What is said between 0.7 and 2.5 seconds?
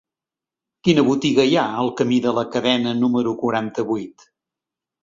Quina botiga hi ha al camí de la